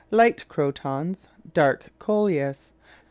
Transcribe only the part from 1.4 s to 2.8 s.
Dark Coleus.